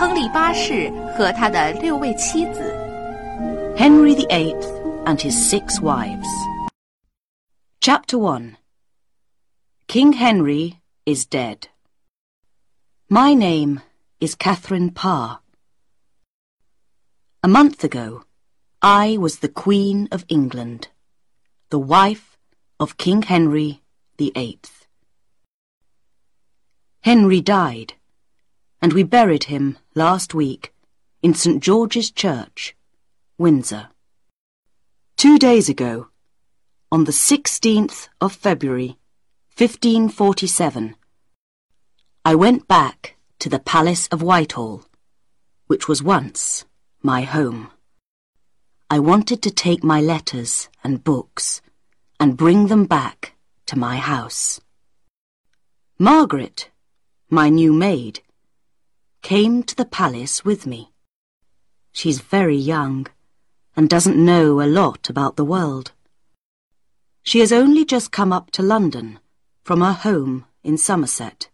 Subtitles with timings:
[0.00, 2.72] 亨利八世和他的六位妻子。
[3.76, 4.54] Henry VIII
[5.04, 6.26] and his six wives.
[7.80, 8.56] Chapter 1
[9.86, 11.68] King Henry is dead.
[13.08, 13.80] My name
[14.20, 15.40] is Catherine Parr.
[17.42, 18.24] A month ago,
[18.82, 20.88] I was the Queen of England,
[21.70, 22.36] the wife
[22.80, 23.82] of King Henry
[24.18, 24.58] VIII.
[27.02, 27.94] Henry died,
[28.81, 30.73] and we buried him last week
[31.21, 31.61] in St.
[31.61, 32.75] George's Church,
[33.37, 33.89] Windsor.
[35.17, 36.07] Two days ago,
[36.91, 38.97] on the 16th of February,
[39.55, 40.95] 1547,
[42.25, 44.83] I went back to the Palace of Whitehall,
[45.67, 46.65] which was once
[47.03, 47.69] my home.
[48.89, 51.61] I wanted to take my letters and books
[52.19, 53.35] and bring them back
[53.67, 54.59] to my house.
[55.97, 56.69] Margaret,
[57.29, 58.21] my new maid,
[59.21, 60.91] came to the palace with me.
[61.91, 63.07] She's very young
[63.75, 65.91] and doesn't know a lot about the world.
[67.23, 69.19] She has only just come up to London
[69.63, 71.49] from her home in Somerset.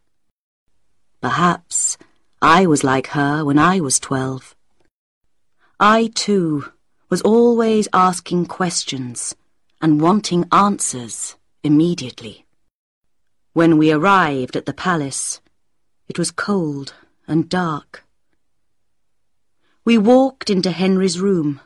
[1.21, 1.97] Perhaps
[2.41, 4.55] I was like her when I was twelve.
[5.79, 6.71] I, too,
[7.09, 9.35] was always asking questions
[9.81, 12.45] and wanting answers immediately.
[13.53, 15.41] When we arrived at the palace,
[16.07, 16.93] it was cold
[17.27, 18.03] and dark.
[19.83, 21.61] We walked into Henry's room.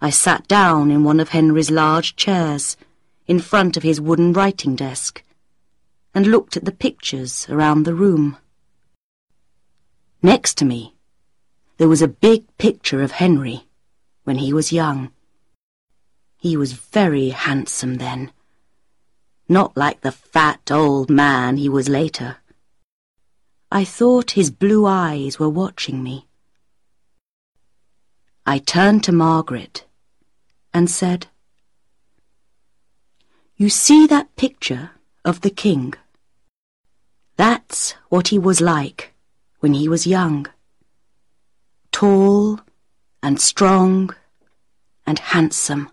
[0.00, 2.76] I sat down in one of Henry's large chairs
[3.26, 5.22] in front of his wooden writing desk
[6.14, 8.36] and looked at the pictures around the room.
[10.22, 10.94] Next to me,
[11.78, 13.66] there was a big picture of Henry
[14.24, 15.10] when he was young.
[16.38, 18.32] He was very handsome then,
[19.48, 22.36] not like the fat old man he was later.
[23.70, 26.26] I thought his blue eyes were watching me.
[28.46, 29.84] I turned to Margaret
[30.72, 31.26] and said,
[33.56, 34.90] You see that picture
[35.24, 35.94] of the king?
[37.36, 39.12] That's what he was like
[39.58, 40.46] when he was young.
[41.90, 42.60] Tall
[43.20, 44.14] and strong
[45.04, 45.90] and handsome.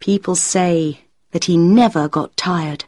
[0.00, 2.84] People say that he never got tired.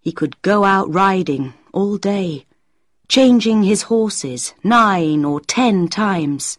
[0.00, 2.46] He could go out riding all day,
[3.06, 6.56] changing his horses nine or ten times,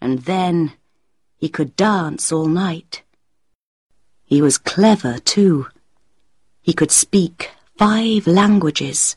[0.00, 0.72] and then
[1.36, 3.02] he could dance all night.
[4.24, 5.66] He was clever, too.
[6.62, 9.16] He could speak five languages.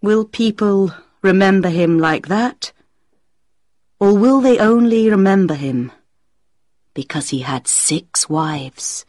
[0.00, 2.70] Will people remember him like that?
[3.98, 5.90] Or will they only remember him
[6.94, 9.04] because he had six wives?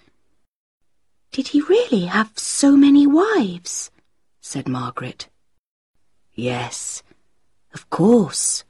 [1.34, 3.90] Did he really have so many wives?
[4.40, 5.30] said Margaret.
[6.36, 7.02] Yes,
[7.74, 8.64] of course.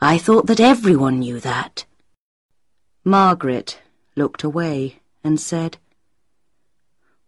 [0.00, 1.84] I thought that everyone knew that.
[3.04, 3.78] Margaret
[4.16, 5.76] looked away and said,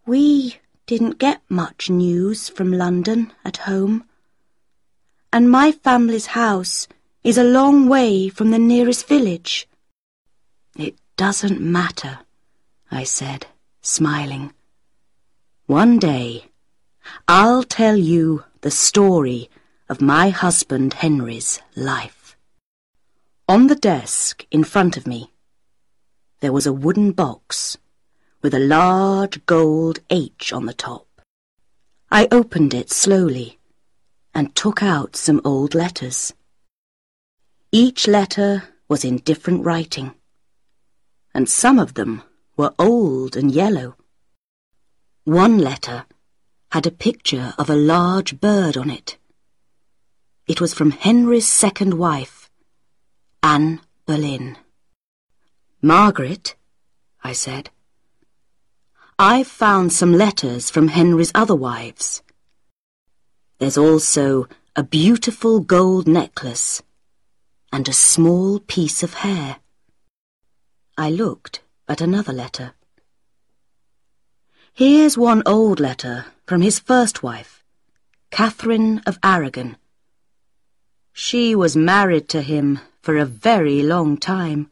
[0.06, 0.56] We
[0.86, 4.04] didn't get much news from London at home.
[5.34, 6.88] And my family's house
[7.22, 9.68] is a long way from the nearest village.
[10.78, 12.20] It doesn't matter,
[12.90, 13.48] I said,
[13.84, 14.52] smiling.
[15.66, 16.46] One day,
[17.28, 19.50] I'll tell you the story
[19.88, 22.36] of my husband Henry's life.
[23.46, 25.30] On the desk in front of me,
[26.40, 27.76] there was a wooden box
[28.40, 31.06] with a large gold H on the top.
[32.10, 33.58] I opened it slowly
[34.34, 36.32] and took out some old letters.
[37.70, 40.14] Each letter was in different writing,
[41.34, 42.22] and some of them
[42.56, 43.96] were old and yellow.
[45.24, 46.04] One letter
[46.70, 49.16] had a picture of a large bird on it.
[50.46, 52.50] It was from Henry's second wife,
[53.42, 54.58] Anne Boleyn.
[55.80, 56.54] Margaret,
[57.22, 57.70] I said,
[59.18, 62.22] I've found some letters from Henry's other wives.
[63.58, 64.46] There's also
[64.76, 66.82] a beautiful gold necklace
[67.72, 69.56] and a small piece of hair.
[70.98, 72.72] I looked at another letter.
[74.72, 77.62] Here's one old letter from his first wife,
[78.30, 79.76] Catherine of Aragon.
[81.12, 84.70] She was married to him for a very long time.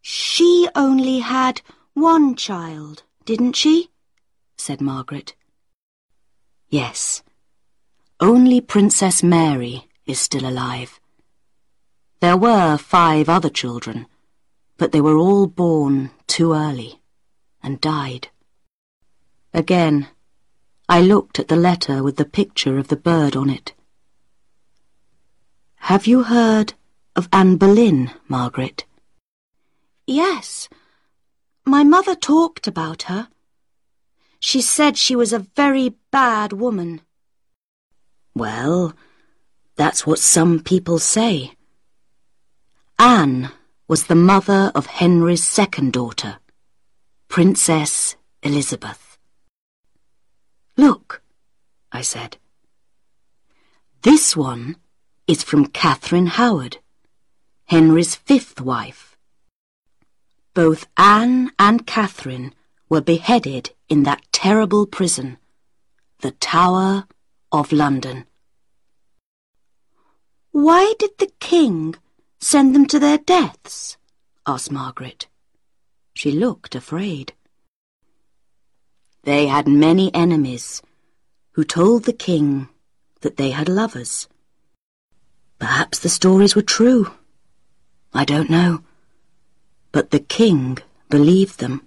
[0.00, 1.60] She only had
[1.92, 3.90] one child, didn't she?
[4.56, 5.34] said Margaret.
[6.70, 7.22] Yes,
[8.20, 11.00] only Princess Mary is still alive.
[12.20, 14.06] There were five other children,
[14.80, 16.98] but they were all born too early
[17.62, 18.28] and died.
[19.52, 20.08] Again,
[20.88, 23.74] I looked at the letter with the picture of the bird on it.
[25.90, 26.72] Have you heard
[27.14, 28.86] of Anne Boleyn, Margaret?
[30.06, 30.70] Yes.
[31.66, 33.28] My mother talked about her.
[34.38, 37.02] She said she was a very bad woman.
[38.34, 38.94] Well,
[39.76, 41.52] that's what some people say.
[42.98, 43.50] Anne
[43.90, 46.38] was the mother of Henry's second daughter,
[47.26, 49.18] Princess Elizabeth.
[50.76, 51.22] Look,
[51.90, 52.36] I said.
[54.02, 54.76] This one
[55.26, 56.76] is from Catherine Howard,
[57.64, 59.16] Henry's fifth wife.
[60.54, 62.54] Both Anne and Catherine
[62.88, 65.36] were beheaded in that terrible prison,
[66.20, 67.08] the Tower
[67.50, 68.26] of London.
[70.52, 71.96] Why did the king
[72.40, 73.96] send them to their deaths?
[74.46, 75.28] asked Margaret.
[76.14, 77.34] She looked afraid.
[79.24, 80.82] They had many enemies
[81.52, 82.68] who told the king
[83.20, 84.28] that they had lovers.
[85.58, 87.12] Perhaps the stories were true.
[88.14, 88.82] I don't know.
[89.92, 90.78] But the king
[91.10, 91.86] believed them.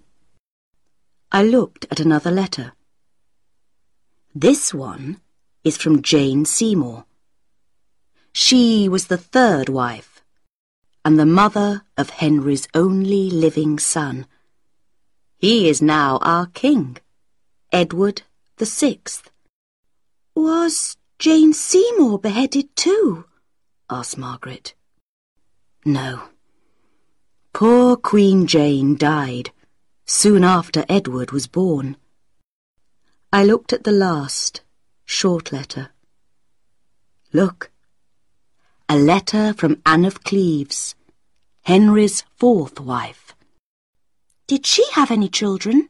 [1.32, 2.74] I looked at another letter.
[4.36, 5.20] This one
[5.64, 7.06] is from Jane Seymour.
[8.32, 10.13] She was the third wife
[11.06, 14.26] and the mother of Henry's only living son.
[15.38, 16.98] He is now our king,
[17.72, 18.22] Edward
[18.58, 19.30] the Sixth.
[20.36, 23.26] Was Jane Seymour beheaded too?
[23.90, 24.74] asked Margaret.
[25.86, 26.30] No.
[27.52, 29.52] Poor Queen Jane died
[30.06, 31.98] soon after Edward was born.
[33.32, 34.62] I looked at the last,
[35.06, 35.90] short letter.
[37.34, 37.73] Look.
[38.90, 40.96] A letter from Anne of Cleves,
[41.64, 43.34] Henry's fourth wife.
[44.48, 45.90] Did she have any children?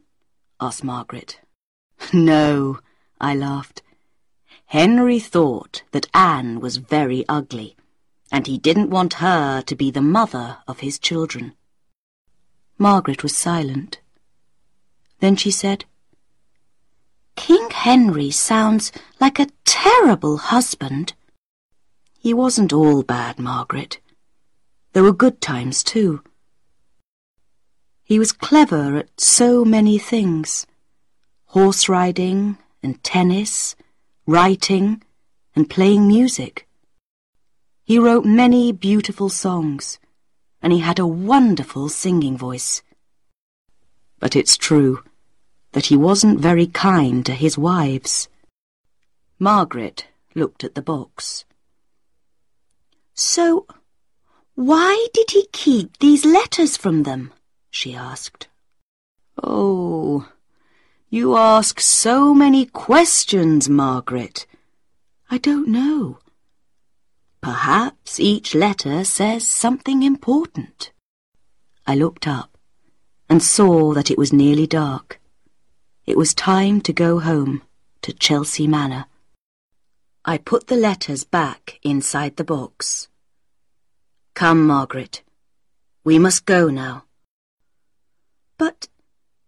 [0.60, 1.40] asked Margaret.
[2.12, 2.78] No,
[3.20, 3.82] I laughed.
[4.66, 7.76] Henry thought that Anne was very ugly
[8.34, 11.54] and he didn't want her to be the mother of his children.
[12.78, 14.00] Margaret was silent.
[15.20, 15.84] Then she said,
[17.36, 21.14] King Henry sounds like a terrible husband.
[22.24, 24.00] He wasn't all bad, Margaret.
[24.94, 26.22] There were good times, too.
[28.02, 30.66] He was clever at so many things.
[31.48, 33.76] Horse riding and tennis,
[34.26, 35.02] writing
[35.54, 36.66] and playing music.
[37.84, 39.98] He wrote many beautiful songs,
[40.62, 42.80] and he had a wonderful singing voice.
[44.18, 45.04] But it's true
[45.72, 48.30] that he wasn't very kind to his wives.
[49.38, 51.44] Margaret looked at the box.
[53.14, 53.66] So,
[54.54, 57.32] why did he keep these letters from them?
[57.70, 58.48] she asked.
[59.42, 60.28] Oh,
[61.08, 64.46] you ask so many questions, Margaret.
[65.30, 66.18] I don't know.
[67.40, 70.92] Perhaps each letter says something important.
[71.86, 72.56] I looked up
[73.28, 75.20] and saw that it was nearly dark.
[76.06, 77.62] It was time to go home
[78.02, 79.06] to Chelsea Manor.
[80.26, 83.08] I put the letters back inside the box.
[84.32, 85.22] Come, Margaret.
[86.02, 87.04] We must go now.
[88.56, 88.88] But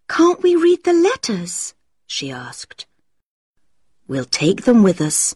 [0.08, 1.75] can't we read the letters?
[2.06, 2.87] she asked.
[4.06, 5.34] We'll take them with us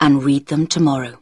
[0.00, 1.19] and read them tomorrow.